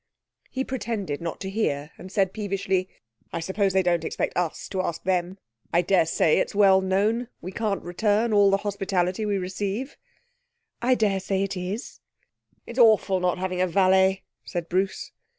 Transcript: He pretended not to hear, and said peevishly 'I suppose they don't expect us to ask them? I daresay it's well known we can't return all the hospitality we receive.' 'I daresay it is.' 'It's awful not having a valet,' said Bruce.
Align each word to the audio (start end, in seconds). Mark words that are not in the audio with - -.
He 0.49 0.63
pretended 0.63 1.21
not 1.21 1.39
to 1.41 1.49
hear, 1.51 1.91
and 1.95 2.11
said 2.11 2.33
peevishly 2.33 2.89
'I 3.31 3.39
suppose 3.41 3.71
they 3.71 3.83
don't 3.83 4.03
expect 4.03 4.35
us 4.35 4.67
to 4.69 4.81
ask 4.81 5.03
them? 5.03 5.37
I 5.71 5.83
daresay 5.83 6.37
it's 6.39 6.55
well 6.55 6.81
known 6.81 7.27
we 7.39 7.51
can't 7.51 7.83
return 7.83 8.33
all 8.33 8.49
the 8.49 8.57
hospitality 8.65 9.27
we 9.27 9.37
receive.' 9.37 9.97
'I 10.81 10.95
daresay 10.95 11.43
it 11.43 11.55
is.' 11.55 11.99
'It's 12.65 12.79
awful 12.79 13.19
not 13.19 13.37
having 13.37 13.61
a 13.61 13.67
valet,' 13.67 14.23
said 14.43 14.67
Bruce. 14.69 15.11